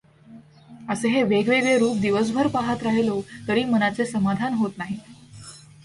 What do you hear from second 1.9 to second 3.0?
दिवसभर पाहत